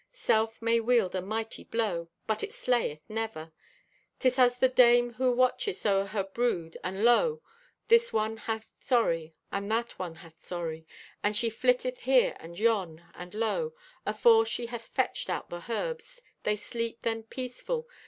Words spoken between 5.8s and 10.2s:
o'er her brood, and lo, this one hath sorry, and that one